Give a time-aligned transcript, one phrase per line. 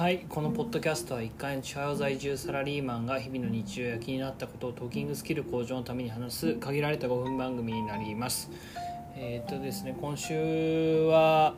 [0.00, 8.50] はいこのポッドキャストは一回の地方在住サラリーマンが日々の日常や気になったことをトーキングスキル向上のために話す限られた5分番組になります。
[9.14, 11.52] えっ、とですね今週は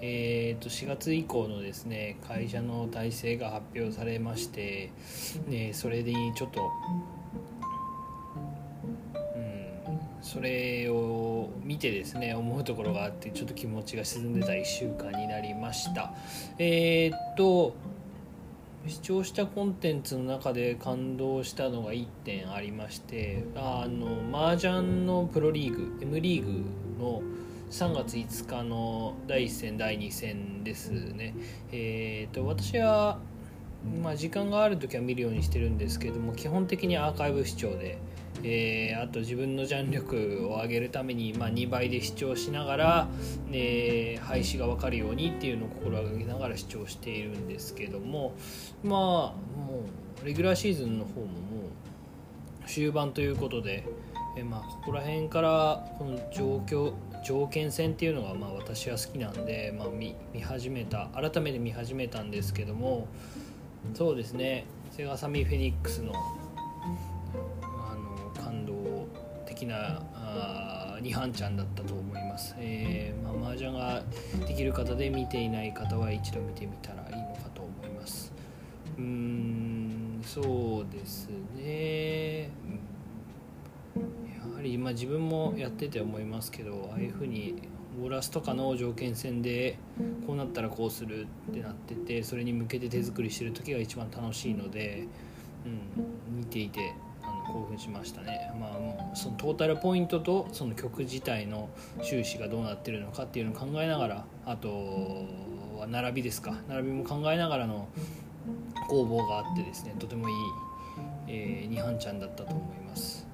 [0.00, 4.90] えー、と4月以降のですね会社の体制が発表されまして、
[5.46, 6.72] ね、それでちょっと、
[10.30, 16.12] それを見てですね思うところがあってちょっと気持ちが沈んでた1週間になりました。
[16.56, 17.74] えっ、と
[18.86, 26.62] 視聴したコンテンツの中で感動したのが1点ありましてあの麻雀のプロリーグ M リーグ
[27.00, 27.22] の
[27.72, 31.34] 3月5日の第1戦第2戦ですね。
[31.72, 33.18] えっ、と私は
[34.02, 37.98] まあ、時間がある時は見るようにしてるんですけども基本的にアーカイブ視聴で、
[38.42, 43.08] えーあと自分のジャン力を上げるために、まあ、2倍で視聴しながら、
[43.52, 48.34] えー配信が分かるようにっていうのを心がけながら視聴しているんですけども
[48.84, 49.34] まあも
[50.22, 51.32] うレギュラーシーズンの方もも
[52.64, 53.84] う終盤ということで、
[54.36, 56.92] えーまあ、ここら辺からこの状況
[57.26, 63.08] 条件戦っていうのがまあ私は好きなんで、まあ、見見始めた改めて見始めたんですけども
[63.94, 66.12] そうですねセガサミーフェニックスの
[69.60, 74.02] 的なあー二半ちゃんだったと思います、えーまあ、麻雀が
[74.46, 78.32] できる方で見ていない方は一度見てみたらいいのかと思います。
[78.96, 82.44] うーんそうですね。
[82.44, 82.48] や
[84.54, 87.62] はりまあ自分もやってて思いますけどああいうふうに
[87.98, 89.78] ボーラスとかの条件戦で
[90.26, 95.06] こうなったらこうするってなっててそれに向けて手作りしてる時が一番楽しいので、
[95.66, 96.94] うん、見ていて
[97.52, 101.68] 興奮しましたね、まあ、もうそのトータルポイントとその曲自体の
[102.02, 104.68] 収支がどうなってるのかっていうのを考えながらあと
[105.78, 106.54] は並びですか。
[106.68, 107.88] 並びも考えながらの
[108.88, 110.34] 攻防があってですねとてもいい、
[111.28, 113.26] えー、二半ちゃんだったと思います。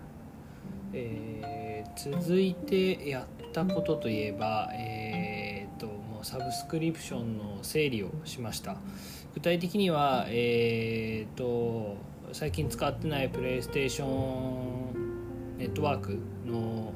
[0.92, 1.56] えー
[1.96, 8.76] 続いてやったことといえば、えー、ともうサブスクリプションの整理をしました。
[9.34, 11.96] 具体的には、えー、と
[12.32, 16.92] 最近使ってないプレイステーションネットワークの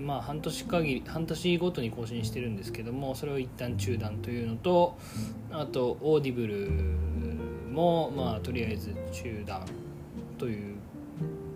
[0.00, 4.96] まあ半年限り半年ごとに更新してるんですけどもそれを一旦中断というのと
[5.50, 6.70] あとオーディブル
[7.72, 9.64] もまあとりあえず中断
[10.38, 10.76] という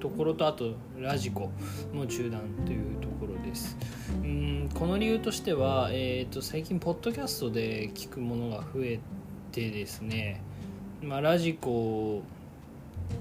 [0.01, 1.51] ところとあとラジコ
[1.93, 3.77] も中断というところです。
[4.23, 9.01] うんこの理由としては、えー、と最近ポッドキャストで聞くものが増え
[9.53, 10.43] てですね、
[11.03, 12.23] まあ、ラジコ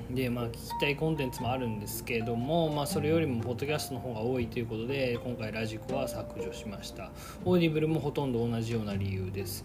[0.09, 7.11] で、まあ、聞きたいコンテンツもあるんですけれども、まあ、それよりもポッドキャストの方が多いということで今回ラジコは削除しました。
[7.45, 9.63] オーディブルもほとんど同じような理由です。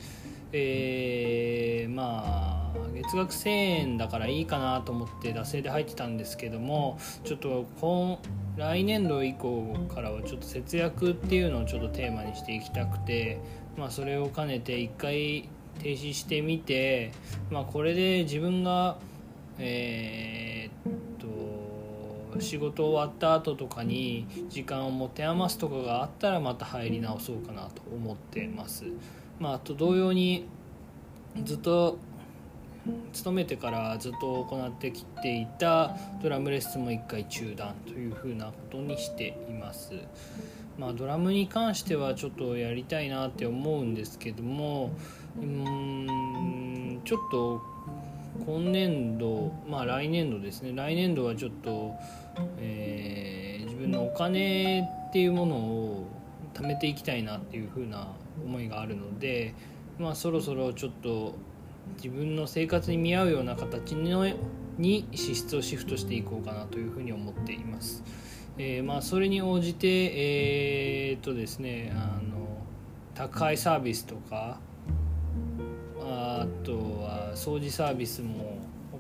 [0.53, 8.19] えーまあ月額1000円だからいいかなと思って惰性で入ってたんですけどもちょっと今
[8.57, 13.41] 来年度以降からはちょっと節約っていうのをちょっとテーマにしていきたくて、
[13.77, 17.13] まあ、それを兼ねて一回停止してみて、
[17.51, 18.99] まあ、これで自分が
[19.59, 28.85] えーっと仕事終わった後とかに時間を持て余すとかがあったらまた入り直そうかなと思ってます。
[29.41, 30.47] まあ、あと同様に
[31.45, 31.99] ずっと
[33.13, 39.93] 勤めてからずっと行ってきていたドラムレッスンも1回中断というふうなことにしています。
[40.79, 44.93] まあ、ドラムに関してはちょっとやりたいなって思うんですけども
[45.37, 47.61] うんちょっと
[48.47, 51.95] 今年度まあ来年度ですね来年度はちょっと、
[52.59, 53.39] えー
[53.69, 56.07] 自分のお金っていうものを
[56.53, 58.09] 貯めていきたいなっていうふうな
[58.45, 59.55] 思いがあるので、
[60.01, 61.37] まあ、そろそろちょっと
[61.97, 64.27] 自分の生活に見合うような形の
[64.79, 68.03] に支出をシフトしていこうかなというふうに思っています。
[68.59, 69.89] えーまあ、それに応じて、
[71.11, 72.59] えーっとですね、あの
[73.15, 74.59] 宅配サービスとか
[76.09, 78.59] あとは掃除サービスも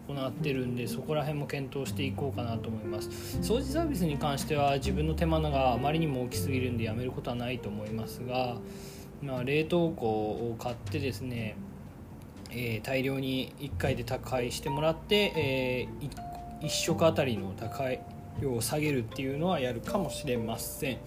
[0.08, 3.08] 行ってるんでそこら辺も検討していこうかなと思います
[3.42, 8.56] 掃除サービスに関しては自分の手間があまりにも大きすぎるんでやめることはないと思いますが、
[9.22, 11.56] まあ、冷凍庫を買ってですね、
[12.50, 15.88] えー大量に1回で宅配してもらって、え
[16.60, 18.00] 1食あたりの宅配
[18.40, 20.98] 量を下げるっていうのはやるかもしれません。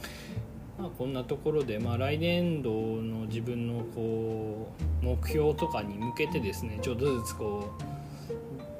[0.77, 7.83] まあ、こんなところで、まあ、来年度の自分のこう目標とかに向けてですねちょっとずつこう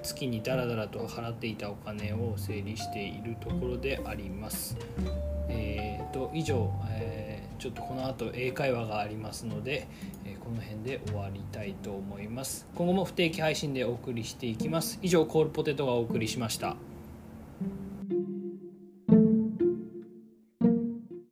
[0.04, 4.76] 月にダラダラと払っていたお金を整理しているところであります。
[5.48, 7.32] えー、と以上、えー
[7.62, 9.88] ちょっとこの後英会話がありますので、
[10.26, 12.66] えこの辺で終わりたいと思います。
[12.74, 14.98] 今後も不定期配信でお送りしていきます。
[15.04, 16.76] 以上コールポテトがお送りしました。